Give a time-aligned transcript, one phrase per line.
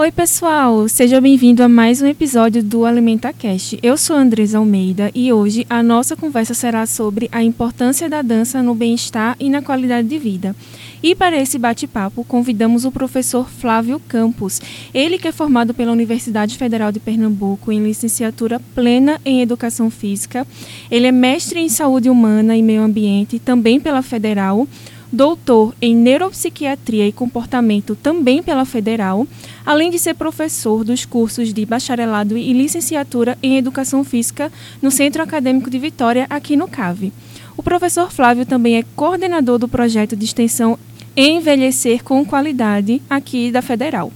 [0.00, 0.88] Oi, pessoal!
[0.88, 3.78] Seja bem-vindo a mais um episódio do Alimenta Cast.
[3.82, 8.62] Eu sou Andresa Almeida e hoje a nossa conversa será sobre a importância da dança
[8.62, 10.56] no bem-estar e na qualidade de vida.
[11.02, 14.58] E para esse bate-papo, convidamos o professor Flávio Campos.
[14.94, 20.46] Ele que é formado pela Universidade Federal de Pernambuco em licenciatura plena em Educação Física.
[20.90, 24.66] Ele é mestre em Saúde Humana e Meio Ambiente, também pela Federal
[25.12, 29.26] doutor em Neuropsiquiatria e Comportamento também pela Federal,
[29.64, 35.22] além de ser professor dos cursos de bacharelado e licenciatura em Educação Física no Centro
[35.22, 37.12] Acadêmico de Vitória, aqui no CAVE.
[37.56, 40.78] O professor Flávio também é coordenador do projeto de extensão
[41.16, 44.12] Envelhecer com Qualidade, aqui da Federal.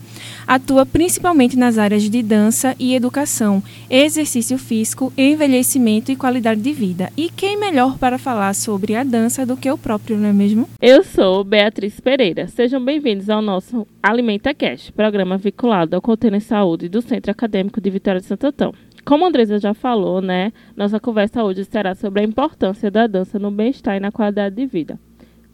[0.47, 7.11] Atua principalmente nas áreas de dança e educação, exercício físico, envelhecimento e qualidade de vida.
[7.17, 10.69] E quem melhor para falar sobre a dança do que o próprio, não é mesmo?
[10.81, 12.47] Eu sou Beatriz Pereira.
[12.49, 17.89] Sejam bem-vindos ao nosso Alimenta Cast, programa vinculado ao Container Saúde do Centro Acadêmico de
[17.91, 18.75] Vitória de Santo Antão.
[19.05, 23.39] Como a Andresa já falou, né, nossa conversa hoje será sobre a importância da dança
[23.39, 24.99] no bem-estar e na qualidade de vida.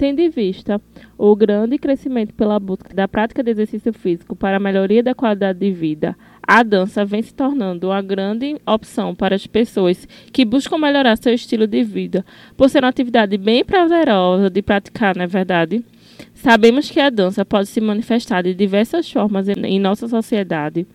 [0.01, 0.81] Tendo em vista
[1.19, 5.59] o grande crescimento pela busca da prática de exercício físico para a melhoria da qualidade
[5.59, 10.79] de vida, a dança vem se tornando uma grande opção para as pessoas que buscam
[10.79, 12.25] melhorar seu estilo de vida,
[12.57, 15.85] por ser uma atividade bem prazerosa de praticar, não é verdade?
[16.33, 20.87] Sabemos que a dança pode se manifestar de diversas formas em nossa sociedade,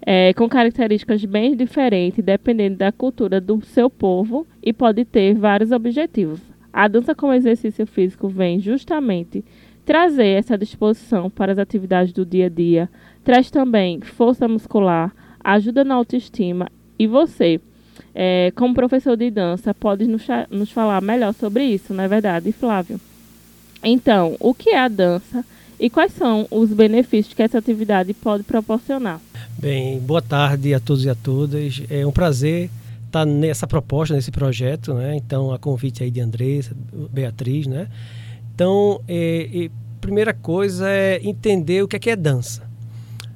[0.00, 5.72] é, com características bem diferentes, dependendo da cultura do seu povo, e pode ter vários
[5.72, 6.53] objetivos.
[6.74, 9.44] A dança como exercício físico vem justamente
[9.86, 12.90] trazer essa disposição para as atividades do dia a dia,
[13.22, 16.68] traz também força muscular, ajuda na autoestima
[16.98, 17.60] e você,
[18.12, 22.50] é, como professor de dança, pode nos, nos falar melhor sobre isso, não é verdade,
[22.50, 23.00] Flávio?
[23.80, 25.44] Então, o que é a dança
[25.78, 29.20] e quais são os benefícios que essa atividade pode proporcionar?
[29.60, 31.82] Bem, boa tarde a todos e a todas.
[31.88, 32.68] É um prazer
[33.14, 35.16] estar nessa proposta, nesse projeto, né?
[35.16, 36.76] Então, a convite aí de Andressa,
[37.12, 37.88] Beatriz, né?
[38.54, 39.70] Então, é, é,
[40.00, 42.68] primeira coisa é entender o que é, que é dança.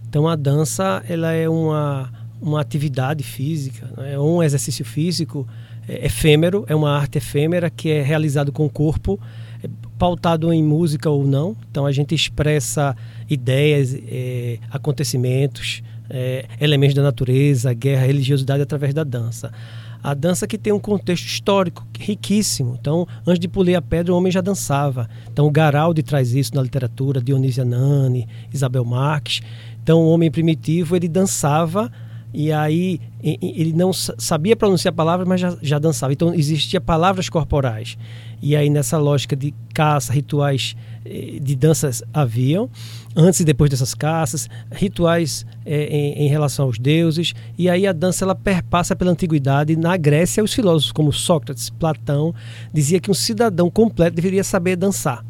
[0.09, 4.15] Então, a dança, ela é uma, uma atividade física, né?
[4.15, 5.47] é um exercício físico
[5.87, 9.21] é, efêmero, é uma arte efêmera que é realizado com o corpo,
[9.63, 9.69] é
[9.99, 11.57] pautado em música ou não.
[11.71, 12.97] Então, a gente expressa
[13.29, 19.53] ideias, é, acontecimentos, é, elementos da natureza, guerra, religiosidade através da dança.
[20.03, 22.77] A dança que tem um contexto histórico riquíssimo.
[22.81, 25.09] Então, antes de polir a pedra, o homem já dançava.
[25.31, 29.41] Então, o Garaldi traz isso na literatura, Dionísio Nani, Isabel Marques.
[29.83, 31.91] Então, o homem primitivo, ele dançava
[32.33, 36.13] e aí ele não sabia pronunciar palavras, mas já, já dançava.
[36.13, 37.97] Então, existia palavras corporais.
[38.41, 42.71] E aí, nessa lógica de caça, rituais eh, de danças haviam,
[43.17, 47.93] antes e depois dessas caças, rituais é, em, em, relação aos deuses, e aí a
[47.93, 49.77] dança ela perpassa pela antiguidade.
[49.77, 52.35] Na Grécia, os filósofos como Sócrates, Platão,
[52.73, 55.25] dizia que um cidadão completo deveria saber dançar.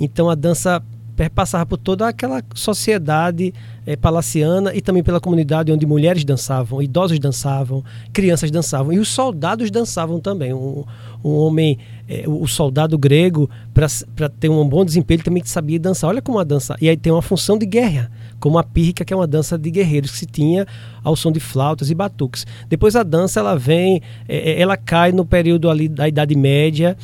[0.00, 0.82] Então a dança
[1.18, 3.52] perpassava por toda aquela sociedade
[3.84, 9.08] é, palaciana e também pela comunidade onde mulheres dançavam, idosos dançavam, crianças dançavam e os
[9.08, 10.54] soldados dançavam também.
[10.54, 10.84] Um,
[11.24, 16.08] um homem, é, o soldado grego, para ter um bom desempenho, ele também sabia dançar.
[16.08, 16.76] Olha como a dança.
[16.80, 19.70] E aí tem uma função de guerra, como a pírrica, que é uma dança de
[19.70, 20.66] guerreiros que se tinha
[21.02, 22.46] ao som de flautas e batuques.
[22.68, 26.96] Depois a dança ela vem, é, ela cai no período ali da Idade Média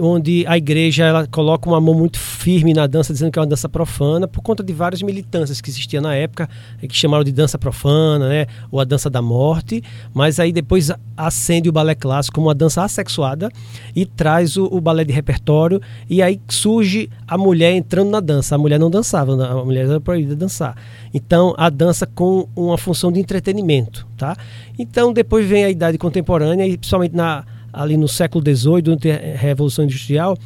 [0.00, 3.48] onde a igreja ela coloca uma mão muito firme na dança, dizendo que é uma
[3.48, 6.48] dança profana, por conta de várias militâncias que existiam na época,
[6.80, 9.82] que chamaram de dança profana, né, ou a dança da morte,
[10.12, 13.48] mas aí depois acende o balé clássico como uma dança assexuada
[13.94, 18.54] e traz o, o balé de repertório, e aí surge a mulher entrando na dança.
[18.54, 20.76] A mulher não dançava, a mulher era proibida de dançar.
[21.12, 24.36] Então, a dança com uma função de entretenimento, tá?
[24.78, 29.36] Então, depois vem a idade contemporânea, e principalmente na ali no século XVIII, durante a
[29.36, 30.36] Revolução Industrial,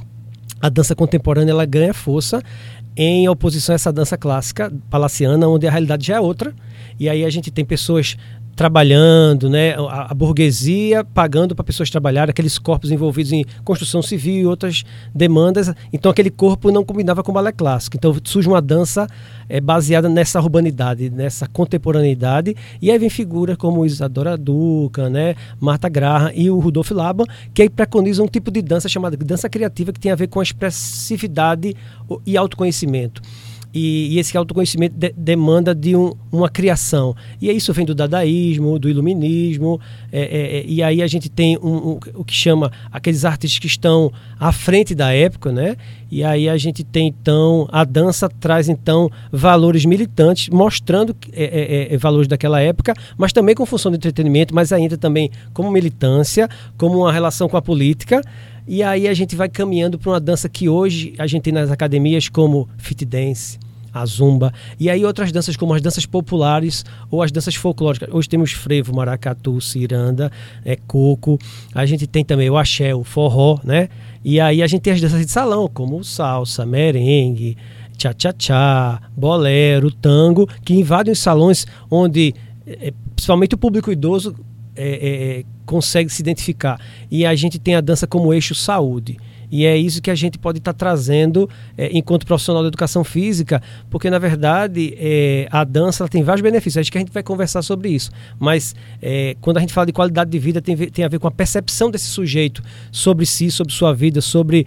[0.60, 2.42] a dança contemporânea ela ganha força
[2.96, 6.54] em oposição a essa dança clássica palaciana, onde a realidade já é outra.
[7.00, 8.16] E aí a gente tem pessoas
[8.54, 9.74] trabalhando, né?
[9.74, 14.84] A, a burguesia pagando para pessoas trabalhar, aqueles corpos envolvidos em construção civil e outras
[15.14, 15.72] demandas.
[15.92, 17.96] Então aquele corpo não combinava com o balé clássico.
[17.96, 19.06] Então surge uma dança
[19.48, 22.54] é, baseada nessa urbanidade, nessa contemporaneidade.
[22.80, 25.34] E aí vem figuras como Isadora Duca, né?
[25.60, 27.24] Marta Graham e o Rudolf Laban,
[27.54, 30.40] que aí preconizam um tipo de dança chamada dança criativa que tem a ver com
[30.40, 31.74] a expressividade
[32.26, 33.22] e autoconhecimento.
[33.74, 37.14] E, e esse autoconhecimento de, demanda de um, uma criação.
[37.40, 39.80] E isso vem do dadaísmo, do iluminismo,
[40.10, 43.58] é, é, é, e aí a gente tem um, um, o que chama aqueles artistas
[43.58, 45.76] que estão à frente da época, né?
[46.10, 51.94] E aí a gente tem então, a dança traz então valores militantes, mostrando é, é,
[51.94, 56.50] é, valores daquela época, mas também com função de entretenimento, mas ainda também como militância,
[56.76, 58.20] como uma relação com a política.
[58.66, 61.70] E aí a gente vai caminhando para uma dança que hoje a gente tem nas
[61.70, 63.58] academias como fit dance,
[63.92, 68.08] a zumba, e aí outras danças como as danças populares ou as danças folclóricas.
[68.12, 70.30] Hoje temos frevo, maracatu, ciranda,
[70.64, 71.38] é, coco,
[71.74, 73.88] a gente tem também o axé, o forró, né?
[74.24, 77.56] E aí a gente tem as danças de salão, como salsa, merengue,
[77.98, 82.34] tchá-tchá-tchá, bolero, tango, que invadem os salões onde,
[82.66, 84.34] é, principalmente o público idoso,
[84.76, 86.80] é, é, é consegue se identificar.
[87.10, 89.18] E a gente tem a dança como eixo saúde.
[89.52, 93.04] E é isso que a gente pode estar tá trazendo é, enquanto profissional da educação
[93.04, 96.80] física, porque na verdade é, a dança tem vários benefícios.
[96.80, 98.10] Acho que a gente vai conversar sobre isso.
[98.40, 101.28] Mas é, quando a gente fala de qualidade de vida, tem, tem, a ver com
[101.28, 104.66] a percepção desse sujeito sobre si, sobre sua vida, sobre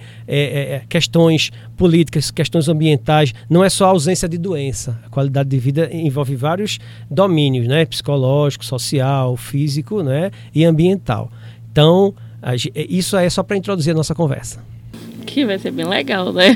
[0.88, 3.34] questões políticas, questões ambientais.
[3.50, 5.00] Não é só a ausência de doença.
[5.04, 6.78] A qualidade de vida envolve vários
[7.10, 7.86] domínios, né?
[7.86, 10.30] Psicológico, social, físico, né?
[10.54, 11.32] E ambiental.
[11.72, 12.14] Então,
[12.76, 14.75] isso é só para introduzir a nossa conversa
[15.26, 16.56] que vai ser bem legal, né?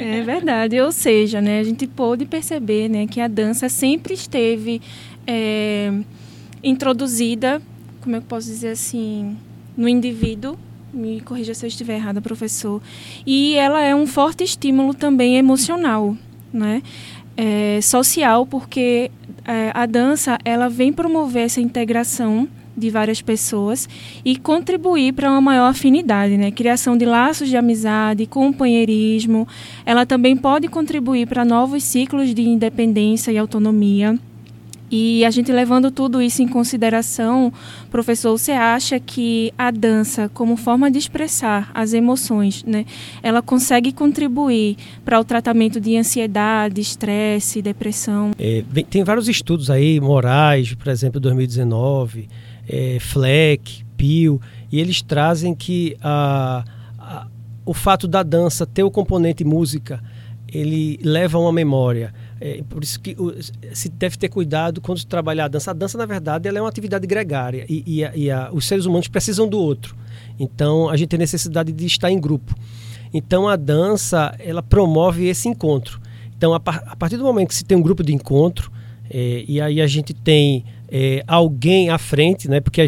[0.00, 4.80] É verdade, ou seja, né, a gente pôde perceber né, que a dança sempre esteve
[5.26, 5.92] é,
[6.64, 7.60] introduzida,
[8.00, 9.36] como eu posso dizer assim,
[9.76, 10.58] no indivíduo,
[10.92, 12.80] me corrija se eu estiver errada, professor,
[13.26, 16.16] e ela é um forte estímulo também emocional,
[16.52, 16.82] né?
[17.36, 19.10] É, social, porque
[19.44, 22.48] é, a dança ela vem promover essa integração
[22.80, 23.88] de várias pessoas
[24.24, 26.50] e contribuir para uma maior afinidade, né?
[26.50, 29.46] Criação de laços de amizade, companheirismo.
[29.86, 34.18] Ela também pode contribuir para novos ciclos de independência e autonomia.
[34.90, 37.52] E a gente levando tudo isso em consideração,
[37.90, 42.84] professor, você acha que a dança, como forma de expressar as emoções, né,
[43.22, 48.32] ela consegue contribuir para o tratamento de ansiedade, estresse, depressão?
[48.36, 52.28] É, tem vários estudos aí, Moraes, por exemplo, 2019,
[52.70, 54.40] é, Fleck, Pio,
[54.70, 56.64] e eles trazem que a,
[56.96, 57.26] a,
[57.66, 60.00] o fato da dança ter o componente música,
[60.48, 62.14] ele leva a uma memória.
[62.40, 63.16] É, por isso que
[63.74, 65.72] se deve ter cuidado quando trabalhar a dança.
[65.72, 68.64] A dança, na verdade, ela é uma atividade gregária e, e, a, e a, os
[68.66, 69.96] seres humanos precisam do outro.
[70.38, 72.54] Então, a gente tem necessidade de estar em grupo.
[73.12, 76.00] Então, a dança, ela promove esse encontro.
[76.36, 78.72] Então, a, a partir do momento que se tem um grupo de encontro,
[79.10, 82.60] é, e aí a gente tem é, alguém à frente, né?
[82.60, 82.86] Porque a,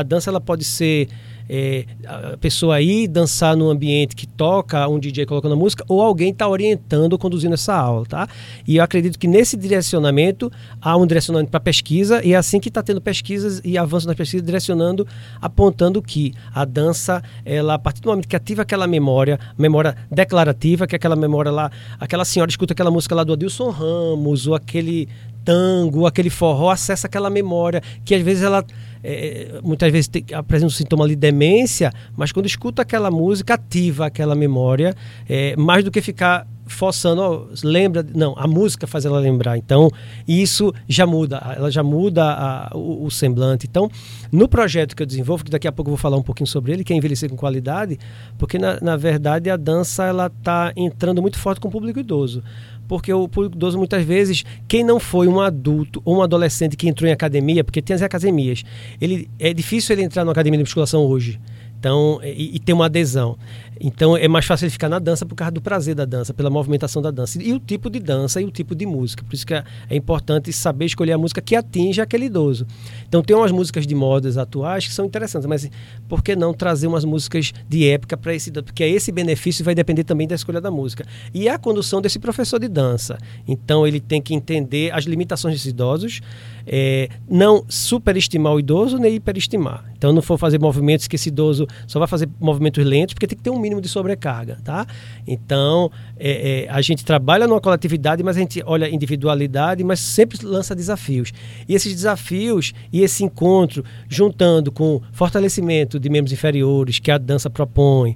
[0.00, 1.08] a dança ela pode ser
[1.48, 6.30] é, a pessoa aí dançar num ambiente que toca um DJ colocando música ou alguém
[6.30, 8.28] está orientando, conduzindo essa aula, tá?
[8.66, 12.68] E eu acredito que nesse direcionamento há um direcionamento para pesquisa e é assim que
[12.68, 15.06] está tendo pesquisas e avanço nas pesquisas direcionando,
[15.40, 20.86] apontando que a dança, ela a partir do momento que ativa aquela memória, memória declarativa,
[20.86, 24.54] que é aquela memória lá, aquela senhora escuta aquela música lá do Adilson Ramos ou
[24.54, 25.08] aquele
[25.44, 28.64] tango, aquele forró, acessa aquela memória que às vezes ela
[29.02, 34.06] é, muitas vezes tem, apresenta um sintoma de demência, mas quando escuta aquela música ativa
[34.06, 34.94] aquela memória,
[35.28, 39.58] é, mais do que ficar forçando, lembra, não, a música faz ela lembrar.
[39.58, 39.90] Então,
[40.26, 43.66] isso já muda, ela já muda a, o, o, semblante.
[43.68, 43.90] Então,
[44.32, 46.72] no projeto que eu desenvolvo, que daqui a pouco eu vou falar um pouquinho sobre
[46.72, 47.98] ele, que é envelhecer com qualidade,
[48.38, 52.42] porque na, na verdade a dança ela está entrando muito forte com o público idoso
[52.88, 56.88] porque o público idoso muitas vezes, quem não foi um adulto ou um adolescente que
[56.88, 58.62] entrou em academia, porque tem as academias,
[59.00, 61.40] ele é difícil ele entrar numa academia de musculação hoje.
[61.78, 63.36] Então, e, e ter uma adesão.
[63.80, 66.50] Então é mais fácil ele ficar na dança por causa do prazer da dança, pela
[66.50, 67.42] movimentação da dança.
[67.42, 69.24] E o tipo de dança e o tipo de música.
[69.24, 72.66] Por isso que é, é importante saber escolher a música que atinja aquele idoso.
[73.08, 75.68] Então tem umas músicas de modas atuais que são interessantes, mas
[76.08, 80.04] por que não trazer umas músicas de época para esse Porque esse benefício vai depender
[80.04, 81.04] também da escolha da música.
[81.32, 83.18] E a condução desse professor de dança.
[83.46, 86.20] Então ele tem que entender as limitações desses idosos,
[86.66, 89.84] é, não superestimar o idoso nem hiperestimar.
[89.96, 93.36] Então não for fazer movimentos que esse idoso só vai fazer movimentos lentos porque tem
[93.36, 94.86] que ter um mínimo de sobrecarga, tá?
[95.26, 100.38] Então, é, é, a gente trabalha numa coletividade, mas a gente olha individualidade, mas sempre
[100.44, 101.32] lança desafios.
[101.66, 107.48] E esses desafios e esse encontro, juntando com fortalecimento de membros inferiores que a dança
[107.48, 108.12] propõe,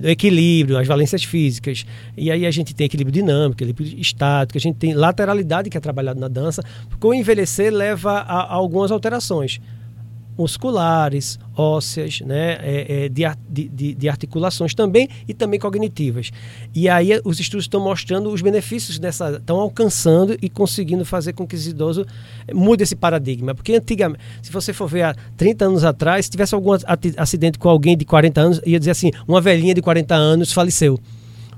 [0.00, 1.84] do equilíbrio, as valências físicas.
[2.16, 5.80] E aí a gente tem equilíbrio dinâmico, equilíbrio estático, a gente tem lateralidade que é
[5.80, 9.60] trabalhado na dança, porque o envelhecer leva a, a algumas alterações
[10.36, 13.24] musculares, ósseas, né, é, é, de,
[13.68, 16.30] de, de, articulações também e também cognitivas.
[16.74, 21.46] E aí os estudos estão mostrando os benefícios dessa, estão alcançando e conseguindo fazer com
[21.46, 22.04] que esse idoso
[22.52, 23.54] mude esse paradigma.
[23.54, 26.72] Porque antigamente, se você for ver há 30 anos atrás, se tivesse algum
[27.16, 30.98] acidente com alguém de 40 anos, ia dizer assim, uma velhinha de 40 anos faleceu.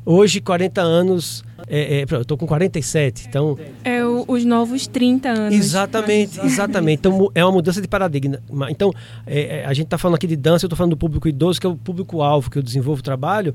[0.05, 1.45] Hoje, 40 anos.
[1.69, 3.59] É, é, eu estou com 47, então.
[3.85, 5.55] É o, os novos 30 anos.
[5.55, 6.99] Exatamente, exatamente.
[7.01, 8.41] Então é uma mudança de paradigma.
[8.71, 8.93] Então,
[9.27, 11.61] é, é a gente está falando aqui de dança, eu estou falando do público idoso,
[11.61, 13.55] que é o público-alvo que eu desenvolvo o trabalho.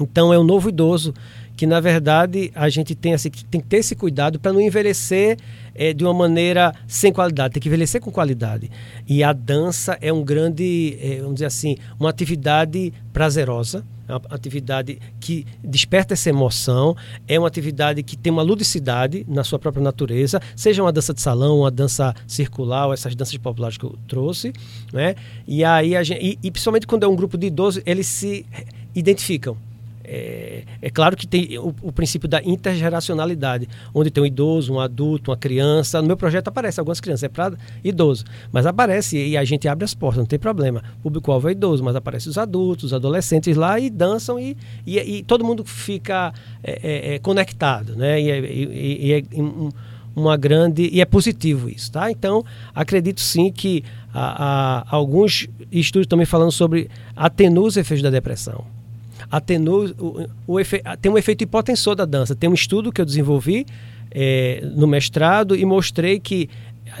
[0.00, 1.14] Então é o novo idoso
[1.56, 5.38] que na verdade a gente tem assim tem que ter esse cuidado para não envelhecer
[5.74, 8.70] é, de uma maneira sem qualidade, tem que envelhecer com qualidade.
[9.06, 14.22] E a dança é um grande, é, vamos dizer assim, uma atividade prazerosa é uma
[14.30, 16.96] atividade que desperta essa emoção,
[17.26, 21.20] é uma atividade que tem uma ludicidade na sua própria natureza, seja uma dança de
[21.20, 24.52] salão, uma dança circular, essas danças populares que eu trouxe,
[24.92, 25.14] né?
[25.46, 28.46] E aí gente, e, e principalmente quando é um grupo de idosos, eles se
[28.94, 29.56] identificam.
[30.04, 34.80] É, é, claro que tem o, o, princípio da intergeracionalidade, onde tem um idoso, um
[34.80, 36.02] adulto, uma criança.
[36.02, 39.84] No meu projeto aparece algumas crianças, é para idoso, mas aparece e a gente abre
[39.84, 40.82] as portas, não tem problema.
[40.98, 44.56] O público-alvo é idoso, mas aparece os adultos, os adolescentes lá e dançam e,
[44.86, 48.20] e, e todo mundo fica é, é, é conectado, né?
[48.20, 49.70] E, é, e é um,
[50.14, 52.10] uma grande e é positivo isso, tá?
[52.10, 52.44] Então
[52.74, 53.82] acredito sim que
[54.12, 58.73] há, alguns estudos também falando sobre atenua os efeitos da depressão
[59.36, 62.34] atenua o, o efe, tem um efeito hipotensor da dança.
[62.34, 63.66] Tem um estudo que eu desenvolvi
[64.10, 66.48] é, no mestrado e mostrei que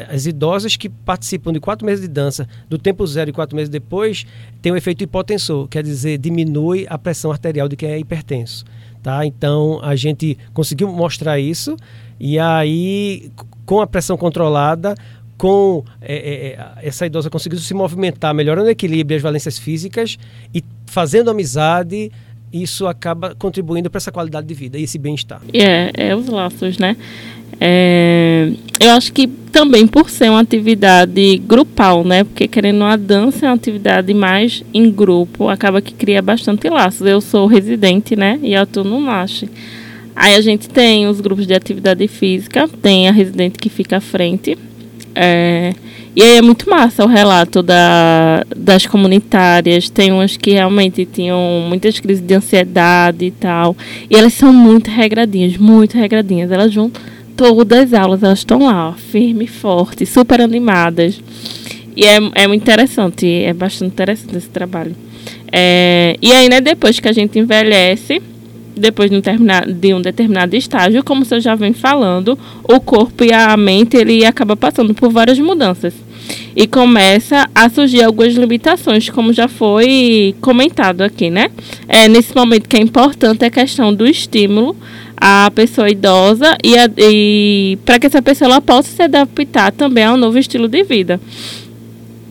[0.08, 3.68] as idosas que participam de quatro meses de dança, do tempo zero e quatro meses
[3.68, 4.26] depois,
[4.60, 8.64] tem um efeito hipotensor, quer dizer, diminui a pressão arterial de quem é hipertenso.
[9.02, 9.24] Tá?
[9.26, 11.76] Então a gente conseguiu mostrar isso
[12.18, 13.30] e aí
[13.66, 14.94] com a pressão controlada
[15.36, 19.58] com é, é, é, essa idosa conseguindo se movimentar, melhorando o equilíbrio e as valências
[19.58, 20.18] físicas
[20.54, 22.10] e fazendo amizade,
[22.52, 25.40] isso acaba contribuindo para essa qualidade de vida e esse bem-estar.
[25.52, 26.96] É, é os laços, né?
[27.60, 32.24] É, eu acho que também por ser uma atividade grupal, né?
[32.24, 37.06] Porque querendo a dança é uma atividade mais em grupo, acaba que cria bastante laços.
[37.06, 38.38] Eu sou residente, né?
[38.42, 39.44] E atuo no NASH.
[40.16, 44.00] Aí a gente tem os grupos de atividade física, tem a residente que fica à
[44.00, 44.56] frente,
[45.14, 45.72] é,
[46.16, 49.88] e aí é muito massa o relato da, das comunitárias.
[49.90, 53.76] Tem umas que realmente tinham muitas crises de ansiedade e tal.
[54.08, 56.52] E elas são muito regradinhas, muito regradinhas.
[56.52, 56.90] Elas vão
[57.36, 61.20] todas as aulas, elas estão lá, firme, forte, super animadas.
[61.96, 64.94] E é, é muito interessante, é bastante interessante esse trabalho.
[65.50, 68.20] É, e aí, né, depois que a gente envelhece,
[68.76, 69.22] depois de um,
[69.72, 74.24] de um determinado estágio, como você já vem falando, o corpo e a mente ele
[74.24, 75.94] acaba passando por várias mudanças
[76.56, 81.50] e começa a surgir algumas limitações, como já foi comentado aqui, né?
[81.88, 84.76] É, nesse momento que é importante a questão do estímulo
[85.16, 90.16] à pessoa idosa e, e para que essa pessoa ela possa se adaptar também ao
[90.16, 91.20] novo estilo de vida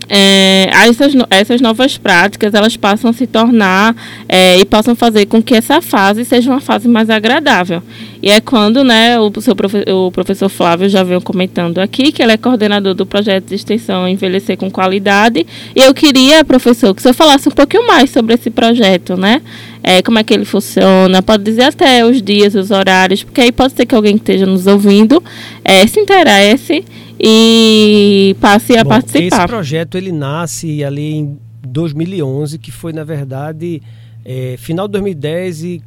[0.10, 3.96] é, essas, essas novas práticas elas passam a se tornar
[4.28, 7.82] é, e possam fazer com que essa fase seja uma fase mais agradável.
[8.22, 12.22] E é quando né, o, seu profe o professor Flávio já veio comentando aqui que
[12.22, 15.46] ele é coordenador do projeto de extensão Envelhecer com Qualidade.
[15.76, 19.42] E eu queria, professor, que o senhor falasse um pouquinho mais sobre esse projeto, né?
[19.84, 23.52] É, como é que ele funciona, pode dizer até os dias, os horários, porque aí
[23.52, 25.22] pode ser que alguém que esteja nos ouvindo
[25.66, 26.86] é, se interesse
[27.26, 29.38] e passe a Bom, participar.
[29.38, 33.82] Esse projeto ele nasce ali em 2011, que foi na verdade
[34.26, 35.82] é, final de 2010 e,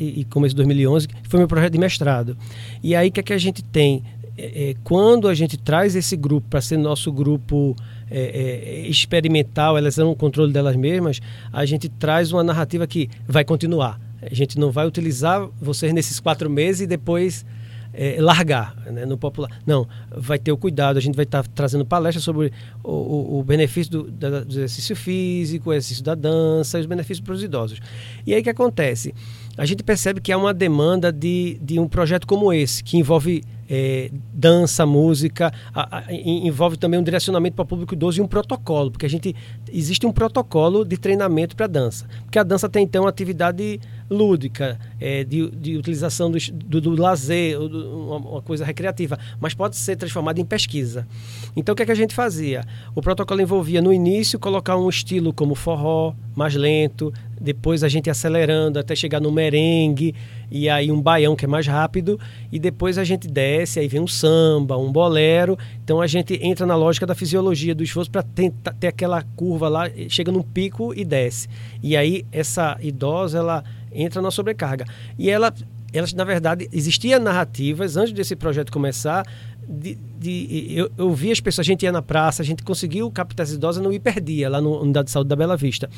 [0.00, 2.38] e, começo de 2011, que foi meu projeto de mestrado.
[2.82, 4.02] E aí o que, é que a gente tem?
[4.38, 7.76] É, é, quando a gente traz esse grupo para ser nosso grupo
[8.10, 11.20] é, é, experimental, elas são o controle delas mesmas,
[11.52, 14.00] a gente traz uma narrativa que vai continuar.
[14.22, 17.44] A gente não vai utilizar vocês nesses quatro meses e depois
[17.92, 19.50] é, largar né, no popular.
[19.66, 20.96] Não, vai ter o cuidado.
[20.96, 22.52] A gente vai estar tá trazendo palestras sobre
[22.82, 27.24] o, o, o benefício do, da, do, exercício físico, o exercício da dança os benefícios
[27.24, 27.80] para os idosos.
[28.26, 29.14] E aí o que acontece?
[29.56, 33.42] A gente percebe que há uma demanda de, de um projeto como esse, que envolve
[33.68, 38.26] é, dança, música, a, a, envolve também um direcionamento para o público idoso e um
[38.26, 39.34] protocolo, porque a gente
[39.72, 44.78] existe um protocolo de treinamento para dança, porque a dança tem então uma atividade lúdica,
[44.98, 49.96] é, de, de, utilização do, do, do lazer, uma, uma, coisa recreativa, mas pode ser
[49.96, 51.06] transformada em pesquisa.
[51.54, 52.64] Então o que, é que a gente fazia?
[52.94, 58.10] O protocolo envolvia no início colocar um estilo como forró, mais lento, depois a gente
[58.10, 60.14] acelerando até chegar no merengue
[60.50, 62.18] e aí um baião que é mais rápido
[62.50, 65.58] e depois a gente desce, aí vem um samba, um bolero.
[65.82, 69.90] Então a gente entra na lógica da fisiologia do esforço para ter aquela curva lá,
[70.08, 71.48] chega num pico e desce.
[71.82, 74.84] E aí essa idosa ela entra na sobrecarga.
[75.18, 75.52] E ela
[75.92, 79.24] elas na verdade existiam narrativas antes desse projeto começar
[79.68, 83.10] de, de, eu, eu vi as pessoas, a gente ia na praça, a gente conseguiu
[83.10, 85.90] captar as idosas no Hiperdia, lá no Unidade de Saúde da Bela Vista.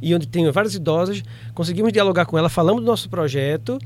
[0.00, 1.22] E onde tem várias idosas,
[1.54, 3.78] conseguimos dialogar com ela, falamos do nosso projeto,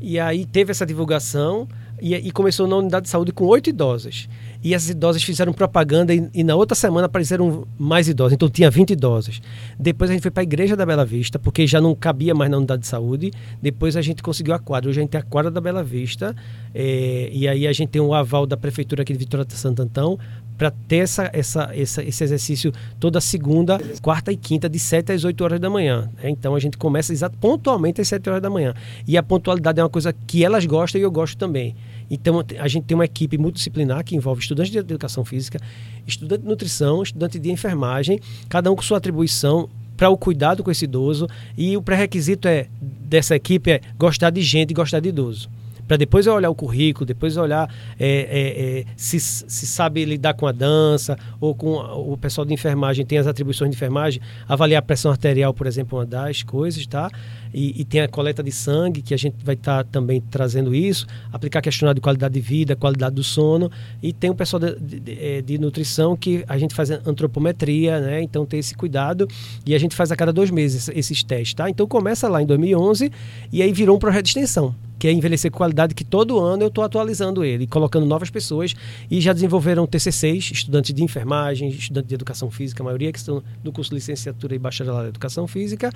[0.00, 1.66] e aí teve essa divulgação,
[2.02, 4.28] e, e começou na Unidade de Saúde com oito idosas.
[4.64, 8.32] E as idosas fizeram propaganda e, e, na outra semana apareceram mais idosas.
[8.32, 9.40] Então tinha 20 idosas.
[9.78, 12.50] Depois a gente foi para a Igreja da Bela Vista, porque já não cabia mais
[12.50, 13.32] na unidade de saúde.
[13.60, 14.90] Depois a gente conseguiu a quadra.
[14.90, 16.34] Hoje a gente tem a quadra da Bela Vista.
[16.74, 19.82] É, e aí a gente tem o aval da Prefeitura aqui de Vitória de Santo
[19.82, 20.18] Antão
[20.58, 25.24] para ter essa, essa, essa, esse exercício toda segunda, quarta e quinta, de 7 às
[25.24, 26.08] 8 horas da manhã.
[26.22, 26.30] Né?
[26.30, 28.74] Então a gente começa exato, pontualmente às 7 horas da manhã.
[29.06, 31.74] E a pontualidade é uma coisa que elas gostam e eu gosto também.
[32.14, 35.58] Então, a gente tem uma equipe multidisciplinar que envolve estudantes de educação física,
[36.06, 39.66] estudante de nutrição, estudante de enfermagem, cada um com sua atribuição
[39.96, 41.26] para o cuidado com esse idoso.
[41.56, 45.48] E o pré-requisito é dessa equipe é gostar de gente e gostar de idoso
[45.86, 50.46] para depois olhar o currículo, depois olhar é, é, é, se, se sabe lidar com
[50.46, 54.82] a dança ou com o pessoal de enfermagem tem as atribuições de enfermagem, avaliar a
[54.82, 57.10] pressão arterial, por exemplo, uma das coisas, tá?
[57.52, 60.74] E, e tem a coleta de sangue, que a gente vai estar tá também trazendo
[60.74, 63.70] isso, aplicar questionário de qualidade de vida, qualidade do sono,
[64.02, 68.22] e tem o pessoal de, de, é, de nutrição que a gente faz antropometria, né?
[68.22, 69.28] Então tem esse cuidado
[69.66, 71.68] e a gente faz a cada dois meses esses testes, tá?
[71.68, 73.10] Então começa lá em 2011
[73.52, 76.62] e aí virou um projeto de extensão que é envelhecer com qualidade, que todo ano
[76.62, 78.72] eu estou atualizando ele, colocando novas pessoas
[79.10, 83.42] e já desenvolveram TCCs, estudantes de enfermagem, estudantes de educação física, a maioria que estão
[83.64, 85.90] no curso de licenciatura e bacharelado em educação física.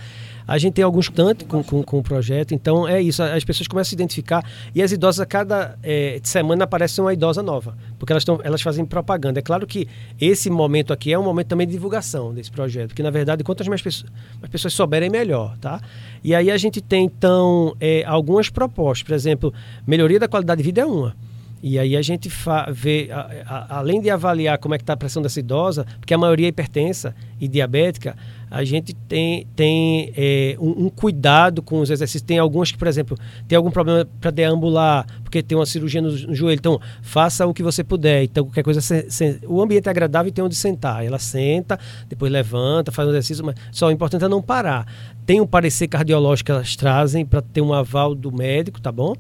[0.45, 3.67] A gente tem alguns estudantes com, com, com o projeto, então é isso, as pessoas
[3.67, 7.77] começam a se identificar e as idosas, a cada é, semana aparece uma idosa nova,
[7.99, 9.39] porque elas, tão, elas fazem propaganda.
[9.39, 9.89] É claro que
[10.21, 13.67] esse momento aqui é um momento também de divulgação desse projeto, que na verdade, quantas
[13.69, 15.81] mais pessoas, mais pessoas souberem, melhor, tá?
[16.23, 19.03] E aí a gente tem, então, é, algumas propostas.
[19.05, 19.55] Por exemplo,
[19.87, 21.15] melhoria da qualidade de vida é uma.
[21.63, 22.31] E aí a gente
[22.73, 26.13] vê, a, a, além de avaliar como é que está a pressão dessa idosa, porque
[26.13, 28.17] a maioria é hipertensa e diabética,
[28.51, 32.23] a gente tem, tem é, um, um, cuidado com os exercícios.
[32.23, 36.11] Tem algumas que, por exemplo, tem algum problema para deambular, porque tem uma cirurgia no,
[36.11, 36.59] no, joelho.
[36.59, 38.23] Então, faça o que você puder.
[38.23, 41.05] Então, qualquer coisa, se, se, o ambiente é agradável e tem onde sentar.
[41.05, 44.87] Ela senta, depois levanta, faz um exercício, mas só o importante é não parar.
[45.25, 49.15] Tem um parecer cardiológico que elas trazem para ter um aval do médico, tá bom?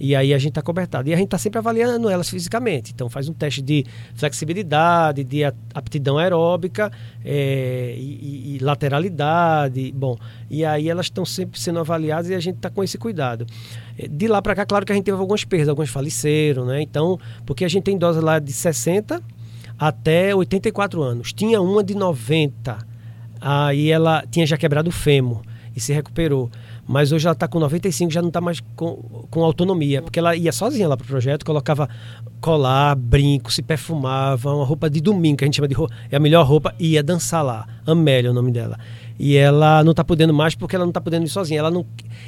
[0.00, 1.10] E aí a gente está cobertado.
[1.10, 2.90] E a gente está sempre avaliando elas fisicamente.
[2.94, 3.84] Então faz um teste de
[4.14, 6.90] flexibilidade, de aptidão aeróbica
[7.22, 9.92] é, e, e, lateralidade.
[9.92, 10.16] Bom,
[10.48, 13.44] e aí elas estão sempre sendo avaliadas e a gente está com esse cuidado.
[13.98, 16.80] É, de lá para cá, claro que a gente teve algumas perdas, alguns faleceram, né?
[16.80, 19.22] Então, porque a gente tem doses lá de 60
[19.78, 21.30] até 84 anos.
[21.32, 22.78] Tinha uma de 90.
[23.38, 25.42] Aí ela tinha já quebrado o fêmur
[25.76, 26.50] e se recuperou.
[26.90, 28.96] Mas hoje ela está com 95, já não está mais com,
[29.30, 31.88] com autonomia, porque ela ia sozinha lá para o projeto, colocava
[32.40, 36.16] colar, brinco, se perfumava, uma roupa de domingo, que a gente chama de roupa, é
[36.16, 37.64] a melhor roupa, e ia dançar lá.
[37.86, 38.76] Amélia é o nome dela.
[39.16, 41.60] E ela não está podendo mais porque ela não está podendo ir sozinha.
[41.60, 41.86] Ela não,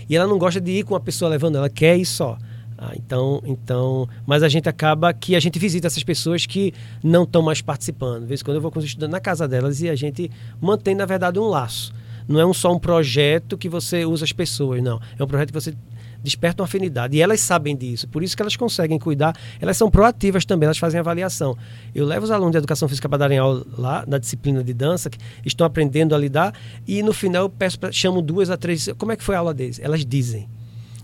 [0.08, 2.38] e ela não gosta de ir com uma pessoa levando, ela quer ir só.
[2.78, 6.72] Ah, então, então, mas a gente acaba que a gente visita essas pessoas que
[7.02, 8.20] não estão mais participando.
[8.20, 10.30] De vez em quando eu vou com os estudantes na casa delas e a gente
[10.60, 11.92] mantém, na verdade, um laço
[12.28, 15.00] não é um só um projeto que você usa as pessoas, não.
[15.18, 15.74] É um projeto que você
[16.22, 17.16] desperta uma afinidade.
[17.16, 19.36] E elas sabem disso, por isso que elas conseguem cuidar.
[19.60, 21.56] Elas são proativas também, elas fazem avaliação.
[21.94, 25.10] Eu levo os alunos de educação física para darem aula lá, na disciplina de dança,
[25.10, 26.54] que estão aprendendo a lidar,
[26.86, 29.38] e no final eu peço pra, chamo duas a três, como é que foi a
[29.38, 29.80] aula deles?
[29.82, 30.48] Elas dizem.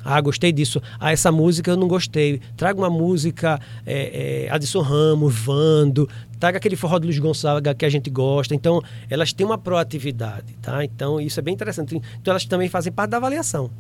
[0.04, 0.81] Ah, gostei disso.
[0.98, 2.40] Ah, essa música eu não gostei.
[2.57, 7.85] Traga uma música é, é, Adson Ramos, Vando, traga aquele forró do Luiz Gonçalves que
[7.85, 8.55] a gente gosta.
[8.55, 10.85] Então, elas têm uma proatividade, tá?
[10.85, 11.96] Então, isso é bem interessante.
[12.20, 13.70] Então, elas também fazem parte da avaliação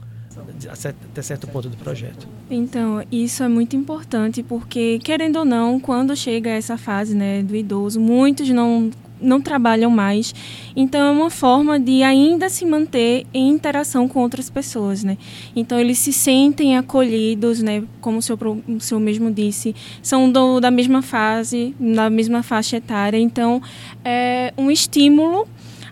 [1.10, 2.28] até certo ponto do projeto.
[2.50, 7.54] Então, isso é muito importante porque, querendo ou não, quando chega essa fase né, do
[7.54, 10.34] idoso, muitos não não trabalham mais.
[10.76, 15.16] Então é uma forma de ainda se manter em interação com outras pessoas, né?
[15.54, 17.82] Então eles se sentem acolhidos, né?
[18.00, 22.76] Como o senhor, o senhor mesmo disse, são do, da mesma fase, na mesma faixa
[22.76, 23.18] etária.
[23.18, 23.60] Então
[24.04, 25.46] é um estímulo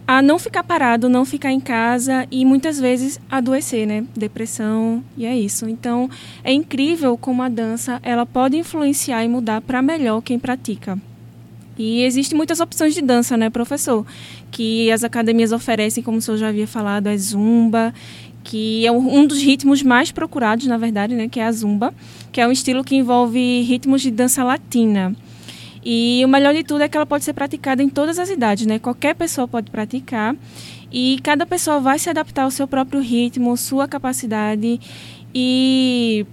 [0.07, 4.05] a não ficar parado, não ficar em casa e muitas vezes adoecer, né?
[4.17, 5.69] Depressão e é isso.
[5.69, 6.09] Então
[6.45, 10.97] é incrível como a dança ela pode influenciar e mudar para melhor quem pratica.
[11.79, 14.07] E existem muitas opções de dança, né, professor?
[14.51, 17.93] Que as academias oferecem, como o senhor já havia falado, a zumba,
[18.43, 21.93] que é um dos ritmos mais procurados, na verdade, né, que é a zumba,
[22.31, 25.15] que é um estilo que envolve ritmos de dança latina.
[25.85, 28.67] E o melhor de tudo é que ela pode ser praticada em todas as idades,
[28.67, 28.77] né?
[28.79, 30.35] Qualquer pessoa pode praticar
[30.91, 34.81] e cada pessoa vai se adaptar ao seu próprio ritmo, sua capacidade
[35.33, 36.27] e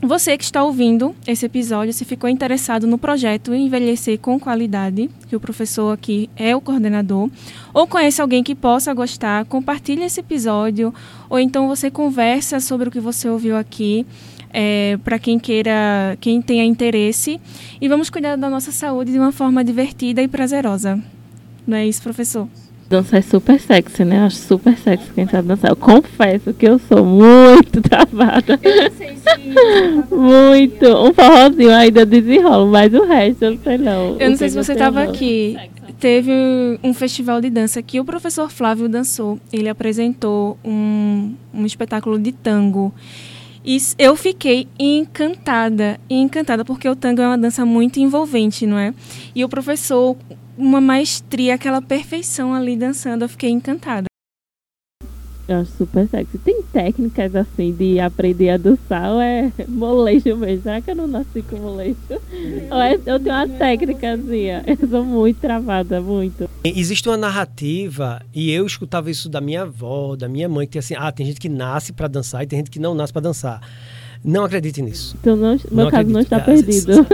[0.00, 5.34] você que está ouvindo esse episódio, se ficou interessado no projeto Envelhecer com Qualidade, que
[5.34, 7.28] o professor aqui é o coordenador,
[7.74, 10.94] ou conhece alguém que possa gostar, compartilhe esse episódio,
[11.28, 14.06] ou então você conversa sobre o que você ouviu aqui
[14.52, 17.40] é, para quem queira, quem tenha interesse.
[17.80, 21.02] E vamos cuidar da nossa saúde de uma forma divertida e prazerosa.
[21.66, 22.48] Não é isso, professor?
[22.88, 24.20] Dança é super sexy, né?
[24.20, 25.70] Acho super sexy quem sabe dançar.
[25.70, 28.58] Eu confesso que eu sou muito travada.
[28.62, 29.28] Eu não sei se.
[30.14, 30.86] muito.
[30.86, 34.16] Um forrozinho ainda desenrolo, mas o resto eu não sei não.
[34.18, 35.54] Eu não sei se você estava aqui.
[36.00, 36.32] Teve
[36.82, 39.38] um festival de dança que o professor Flávio dançou.
[39.52, 42.94] Ele apresentou um, um espetáculo de tango.
[43.64, 48.94] E eu fiquei encantada, encantada, porque o tango é uma dança muito envolvente, não é?
[49.34, 50.16] E o professor,
[50.58, 54.08] uma maestria, aquela perfeição ali dançando, eu fiquei encantada.
[55.46, 56.36] Eu acho super sexy.
[56.36, 60.62] Tem técnicas assim de aprender a dançar ou é molejo mesmo?
[60.62, 61.96] Será que eu não nasci com molejo?
[62.70, 66.50] Ou é, eu tenho uma técnica assim, eu sou muito travada, muito.
[66.62, 70.80] Existe uma narrativa, e eu escutava isso da minha avó, da minha mãe, que tem
[70.80, 73.22] assim, ah, tem gente que nasce para dançar e tem gente que não nasce para
[73.22, 73.62] dançar.
[74.24, 75.16] Não acredite nisso.
[75.20, 77.06] Então, não, meu não caso não está perdido.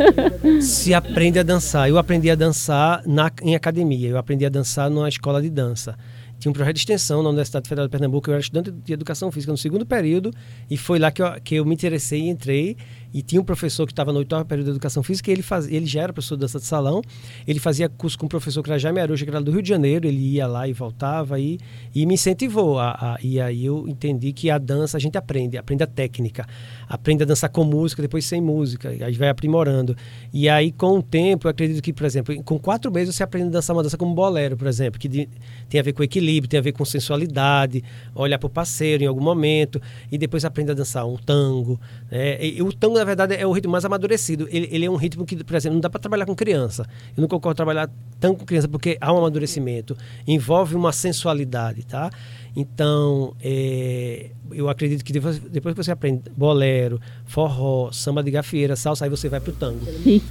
[0.61, 1.89] Se, se aprende a dançar.
[1.89, 4.09] Eu aprendi a dançar na, em academia.
[4.09, 5.97] Eu aprendi a dançar numa escola de dança
[6.45, 8.29] tinha um projeto de extensão na Universidade Federal de Pernambuco.
[8.29, 10.31] Eu era estudante de educação física no segundo período
[10.71, 12.77] e foi lá que eu, que eu me interessei e entrei.
[13.15, 15.87] E tinha um professor que estava no oitavo período de educação física, ele, faz, ele
[15.87, 17.01] já era professor de dança de salão.
[17.47, 19.69] Ele fazia curso com um professor que era Jaime Aruja, que era do Rio de
[19.69, 20.09] Janeiro.
[20.09, 21.61] Ele ia lá e voltava e,
[21.95, 22.81] e me incentivou.
[22.81, 26.45] A, a, e aí eu entendi que a dança a gente aprende, aprende a técnica,
[26.89, 29.97] aprende a dançar com música, depois sem música, aí vai aprimorando.
[30.33, 33.49] E aí, com o tempo, eu acredito que, por exemplo, com quatro meses você aprende
[33.49, 35.29] a dançar uma dança como bolero, por exemplo, que de,
[35.69, 39.07] tem a ver com equilíbrio, tem a ver com sensualidade, olhar para o parceiro em
[39.07, 41.81] algum momento, e depois aprende a dançar um tango.
[42.11, 42.45] Né?
[42.45, 44.49] E, e o tango, na verdade, é o ritmo mais amadurecido.
[44.51, 46.87] Ele, ele é um ritmo que, por exemplo, não dá para trabalhar com criança.
[47.15, 49.95] Eu não concordo trabalhar tanto com criança porque há um amadurecimento,
[50.27, 52.11] envolve uma sensualidade, tá?
[52.57, 58.77] Então, é, eu acredito que depois, depois que você aprende bolero, forró, samba de gafieira,
[58.77, 59.81] salsa, aí você vai para o tango.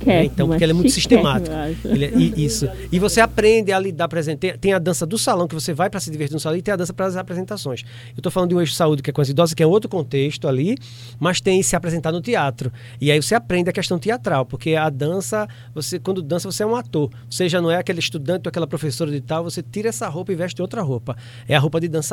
[0.05, 1.55] É, então, porque ele é muito sistemático.
[1.85, 2.67] Ele é, e, isso.
[2.91, 5.73] E você aprende a lidar, por exemplo, tem, tem, a dança do salão, que você
[5.73, 7.83] vai para se divertir no salão, e tem a dança para as apresentações.
[8.09, 9.89] Eu estou falando de um eixo saúde, que é com as idosas, que é outro
[9.89, 10.77] contexto ali,
[11.19, 12.71] mas tem se apresentar no teatro.
[13.01, 16.65] E aí você aprende a questão teatral, porque a dança, você quando dança, você é
[16.65, 17.09] um ator.
[17.29, 20.31] Você já não é aquele estudante ou aquela professora de tal, você tira essa roupa
[20.31, 21.17] e veste outra roupa.
[21.47, 22.12] É a roupa de dança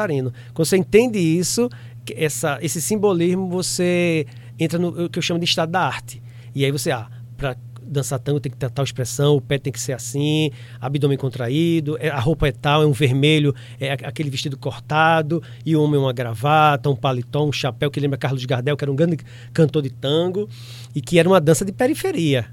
[0.55, 1.69] Quando você entende isso,
[2.15, 4.27] essa, esse simbolismo, você
[4.59, 6.23] entra no que eu chamo de estado da arte.
[6.55, 7.57] E aí você, ah, para
[7.91, 11.97] dançar tango tem que ter tal expressão, o pé tem que ser assim, abdômen contraído,
[11.99, 15.99] é, a roupa é tal, é um vermelho, é aquele vestido cortado, e o homem
[15.99, 19.19] uma gravata, um paletó, um chapéu que lembra Carlos Gardel, que era um grande
[19.53, 20.49] cantor de tango,
[20.95, 22.47] e que era uma dança de periferia,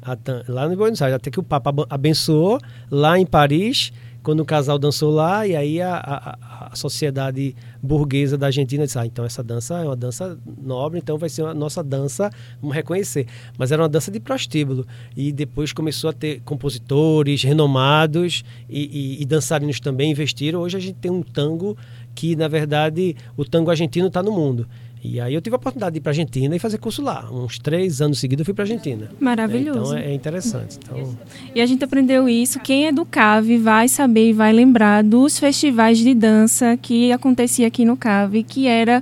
[0.47, 3.93] lá no Buenos Aires, até que o Papa abençoou lá em Paris,
[4.27, 8.99] quando o casal dançou lá, e aí a, a, a sociedade burguesa da Argentina disse:
[8.99, 12.29] ah, então essa dança é uma dança nobre, então vai ser a nossa dança,
[12.61, 13.25] vamos reconhecer.
[13.57, 14.85] Mas era uma dança de prostíbulo.
[15.15, 20.59] E depois começou a ter compositores renomados e, e, e dançarinos também investiram.
[20.59, 21.77] Hoje a gente tem um tango
[22.13, 24.67] que, na verdade, o tango argentino está no mundo.
[25.09, 27.29] E aí eu tive a oportunidade de ir para a Argentina e fazer curso lá.
[27.31, 29.09] Uns três anos seguidos eu fui para a Argentina.
[29.19, 29.79] Maravilhoso.
[29.79, 30.77] Então é, é, interessante.
[30.83, 31.17] Então...
[31.55, 32.59] E a gente aprendeu isso.
[32.59, 37.67] Quem é do CAVE vai saber e vai lembrar dos festivais de dança que acontecia
[37.67, 39.01] aqui no CAVE, que era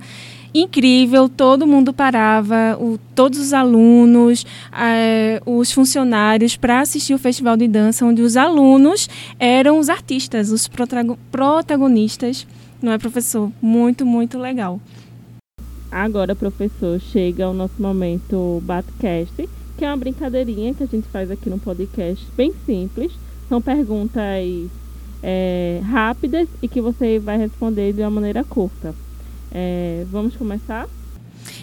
[0.54, 7.58] incrível, todo mundo parava, o, todos os alunos, eh, os funcionários, para assistir o festival
[7.58, 10.70] de dança, onde os alunos eram os artistas, os
[11.30, 12.48] protagonistas,
[12.82, 13.52] não é, professor?
[13.62, 14.80] Muito, muito legal.
[15.91, 21.30] Agora, professor, chega o nosso momento Batcast, que é uma brincadeirinha que a gente faz
[21.30, 23.12] aqui no podcast, bem simples.
[23.48, 24.69] São perguntas
[25.21, 28.93] é, rápidas e que você vai responder de uma maneira curta.
[29.52, 30.88] É, vamos começar?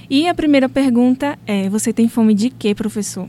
[0.08, 3.28] E a primeira pergunta é: você tem fome de quê, professor?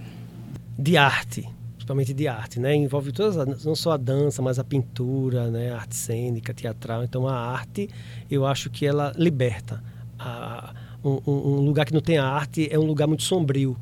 [0.77, 2.75] De arte, principalmente de arte, né?
[2.75, 5.71] Envolve todas, não só a dança, mas a pintura, né?
[5.71, 7.03] A arte cênica, teatral.
[7.03, 7.89] Então a arte,
[8.29, 9.83] eu acho que ela liberta.
[10.17, 13.77] A, um, um lugar que não tem arte é um lugar muito sombrio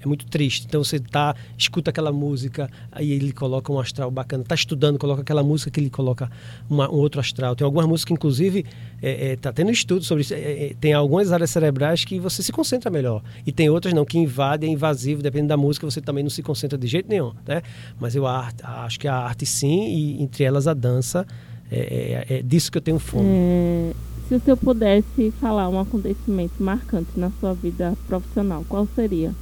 [0.00, 0.66] é muito triste.
[0.66, 4.44] Então você tá, escuta aquela música, aí ele coloca um astral bacana.
[4.44, 6.30] Tá estudando, coloca aquela música que ele coloca
[6.70, 7.54] uma, um outro astral.
[7.56, 8.64] Tem algumas músicas, inclusive,
[9.02, 10.34] é, é, tá tendo estudo sobre isso.
[10.34, 13.22] É, é, tem algumas áreas cerebrais que você se concentra melhor.
[13.46, 16.42] E tem outras não, que invadem, é invasivo, dependendo da música, você também não se
[16.42, 17.32] concentra de jeito nenhum.
[17.46, 17.62] Né?
[17.98, 21.26] Mas eu acho que a arte sim, e entre elas a dança,
[21.70, 23.26] é, é, é disso que eu tenho fome.
[23.28, 23.92] É,
[24.28, 29.32] se o senhor pudesse falar um acontecimento marcante na sua vida profissional, qual seria?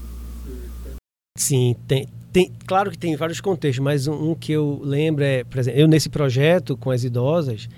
[1.37, 5.42] Sim, tem, tem, claro que tem vários contextos, mas um, um, que eu lembro é,
[5.44, 7.68] por exemplo, eu nesse projeto com as idosas,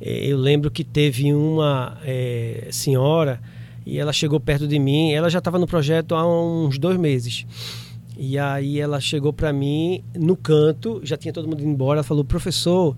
[0.00, 3.40] é, eu lembro que teve uma é, senhora
[3.84, 7.46] e ela chegou perto de mim, ela já estava no projeto há uns dois meses.
[8.18, 12.02] E aí ela chegou para mim no canto, já tinha todo mundo indo embora, ela
[12.02, 12.96] falou, professor,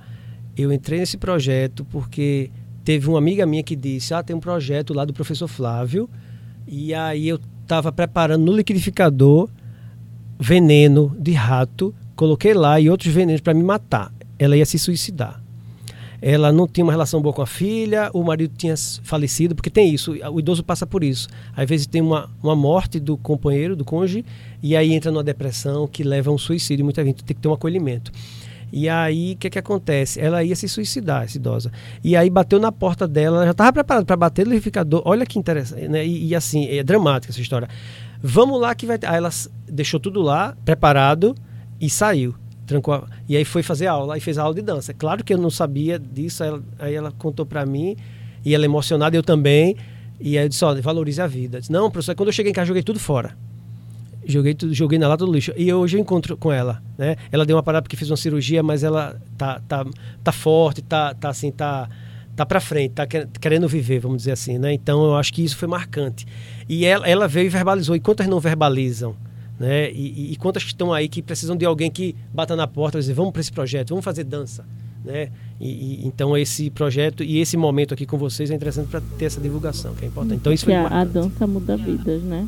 [0.57, 2.51] eu entrei nesse projeto porque
[2.89, 6.09] teve uma amiga minha que disse, ah, tem um projeto lá do professor Flávio,
[6.67, 9.51] e aí eu estava preparando no liquidificador
[10.41, 14.11] veneno de rato, coloquei lá e outros venenos para me matar.
[14.39, 15.39] Ela ia se suicidar.
[16.23, 19.93] Ela não tinha uma relação boa com a filha, o marido tinha falecido, porque tem
[19.93, 21.29] isso, o idoso passa por isso.
[21.55, 24.25] Às vezes tem uma, uma morte do companheiro, do cônjuge,
[24.63, 27.49] e aí entra numa depressão que leva a um suicídio, muita gente tem que ter
[27.49, 28.11] um acolhimento.
[28.73, 30.21] E aí, o que, que acontece?
[30.21, 31.73] Ela ia se suicidar, essa idosa.
[32.05, 35.03] E aí bateu na porta dela, ela já estava preparada para bater no liquidificador.
[35.05, 36.07] Olha que interessante, né?
[36.07, 37.69] E, e, assim, é dramática essa história.
[38.23, 39.07] Vamos lá que vai ter.
[39.07, 39.31] Aí ela
[39.67, 41.35] deixou tudo lá, preparado,
[41.81, 42.35] e saiu.
[42.67, 43.07] Trancou a...
[43.29, 44.93] E aí foi fazer aula, e fez a aula de dança.
[44.93, 47.97] Claro que eu não sabia disso, aí ela, aí ela contou para mim,
[48.45, 49.77] e ela emocionada, eu também.
[50.21, 51.61] E aí eu disse, olha, valorize a vida.
[51.61, 53.35] disse, não, professor, quando eu cheguei em casa, joguei tudo fora.
[54.29, 55.53] Joguei, tudo, joguei na lata do lixo.
[55.57, 57.17] E hoje eu encontro com ela, né?
[57.33, 59.87] Ela deu uma parada porque fez uma cirurgia, mas ela tá, tá,
[60.23, 61.89] tá forte, tá, tá assim, tá
[62.37, 64.73] tá para frente, tá querendo viver, vamos dizer assim, né?
[64.73, 66.25] Então eu acho que isso foi marcante.
[66.69, 67.97] E ela, ela veio e verbalizou.
[67.97, 69.17] E quantas não verbalizam?
[69.59, 69.91] Né?
[69.91, 73.01] E, e, e quantas estão aí que precisam de alguém que bata na porta e
[73.01, 74.65] dizer, vamos para esse projeto, vamos fazer dança.
[75.05, 75.31] Né?
[75.59, 79.25] E, e, então esse projeto e esse momento aqui com vocês é interessante para ter
[79.25, 80.37] essa divulgação, que é importante.
[80.37, 82.47] Então isso foi a, a dança muda vidas, né?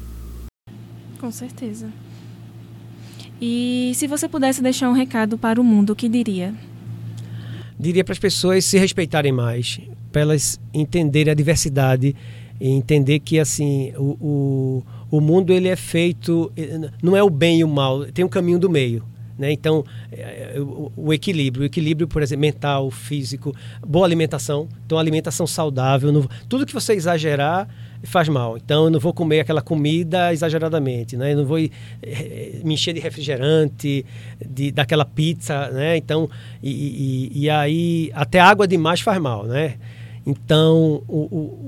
[1.20, 1.88] Com certeza.
[3.40, 6.54] E se você pudesse deixar um recado para o mundo, o que diria?
[7.80, 9.80] diria para as pessoas se respeitarem mais,
[10.12, 12.14] para elas entenderem a diversidade
[12.60, 16.52] e entender que assim o, o, o mundo ele é feito
[17.02, 19.02] não é o bem e o mal, tem um caminho do meio.
[19.38, 19.50] Né?
[19.50, 20.60] Então, é, é,
[20.94, 26.74] o equilíbrio, o equilíbrio, por exemplo, mental, físico, boa alimentação, então alimentação saudável, tudo que
[26.74, 27.66] você exagerar
[28.02, 28.56] faz mal.
[28.56, 31.32] Então eu não vou comer aquela comida exageradamente, né?
[31.32, 34.04] Eu não vou eh, me encher de refrigerante,
[34.44, 35.96] de, daquela pizza, né?
[35.96, 36.28] Então,
[36.62, 39.76] e, e, e aí até água demais faz mal, né?
[40.26, 41.18] Então, o,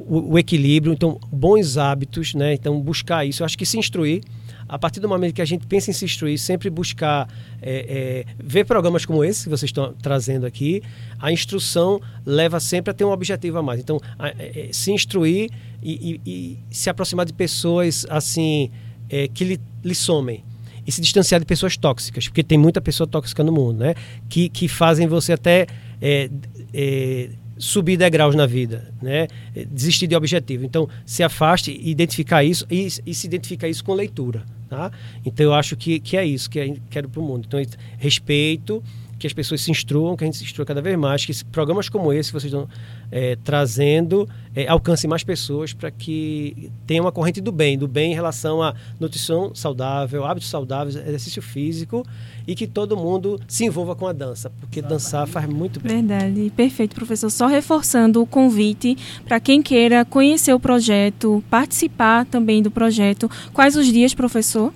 [0.09, 2.53] o, o, equilíbrio, então, bons hábitos, né?
[2.53, 3.43] Então, buscar isso.
[3.43, 4.23] Eu acho que se instruir,
[4.73, 7.29] a partir do momento que a gente pensa em se instruir, sempre buscar
[7.61, 10.83] é, é, ver programas como esse que vocês estão trazendo aqui,
[11.19, 13.81] a instrução leva sempre a ter um objetivo a mais.
[13.81, 15.51] Então, a, é, se instruir
[15.83, 18.71] e, e, e, se aproximar de pessoas assim
[19.11, 20.43] é, que lhe, lhe somem
[20.87, 23.95] e se distanciar de pessoas tóxicas, porque tem muita pessoa tóxica no mundo, né?
[24.27, 25.67] Que, que fazem você até
[26.01, 26.31] é,
[26.73, 27.29] é,
[27.63, 29.29] subir degraus na vida, né?
[29.71, 30.65] Desistir de objetivo.
[30.65, 34.91] Então, se afaste, identificar isso e, e se identificar isso com leitura, tá?
[35.25, 37.45] Então, eu acho que, que é isso que eu quero para o mundo.
[37.47, 37.63] Então,
[37.99, 38.83] respeito,
[39.23, 41.89] que as pessoas se instruam, que a gente se instrua cada vez mais, que programas
[41.89, 42.69] como esse que vocês estão
[43.09, 48.11] é, trazendo é, alcancem mais pessoas para que tenha uma corrente do bem, do bem
[48.11, 52.05] em relação à nutrição saudável, hábitos saudáveis, exercício físico
[52.49, 56.05] e que todo mundo se envolva com a dança, porque dançar faz muito bem.
[56.05, 57.31] Verdade, perfeito, professor.
[57.31, 63.31] Só reforçando o convite para quem queira conhecer o projeto, participar também do projeto.
[63.53, 64.75] Quais os dias, professor?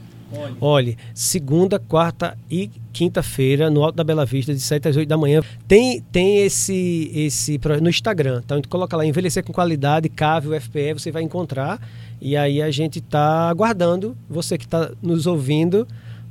[0.60, 5.18] Olhe, segunda, quarta e quinta-feira, no Alto da Bela Vista, de 7 às 8 da
[5.18, 5.42] manhã.
[5.68, 8.40] Tem, tem esse, esse no Instagram.
[8.42, 11.78] Então, a gente coloca lá, envelhecer com qualidade, CAVE, UFPE, você vai encontrar.
[12.22, 15.86] E aí a gente está aguardando você que está nos ouvindo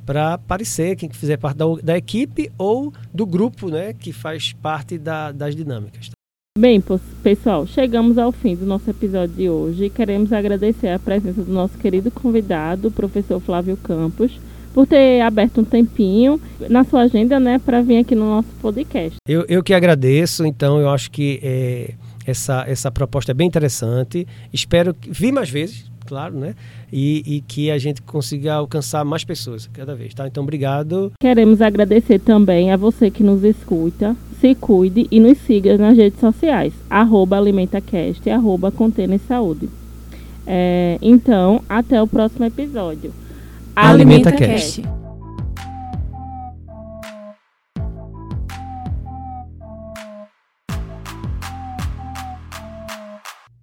[0.08, 4.98] para aparecer, quem fizer parte da, da, equipe ou do grupo né, que faz parte
[4.98, 6.10] da, das dinâmicas.
[6.58, 6.82] Bem,
[7.22, 11.78] pessoal, chegamos ao fim do nosso episódio de hoje queremos agradecer a presença do nosso
[11.78, 14.40] querido convidado, o professor Flávio Campos,
[14.76, 16.38] por ter aberto um tempinho
[16.70, 19.16] na sua agenda, né, para vir aqui no nosso podcast.
[19.26, 21.94] Eu, eu que agradeço, então eu acho que é,
[22.28, 24.28] essa, essa proposta é bem interessante.
[24.52, 26.56] Espero vir mais vezes, claro, né?
[26.92, 30.28] E, e, que a gente consiga alcançar mais pessoas cada vez, tá?
[30.28, 31.14] Então, obrigado.
[31.22, 34.14] Queremos agradecer também a você que nos escuta.
[34.42, 39.70] Se cuide e nos siga nas redes sociais, arroba AlimentaCast, arroba Contêiner Saúde.
[40.46, 43.14] É, então, até o próximo episódio.
[43.76, 44.84] Alimenta, Alimenta.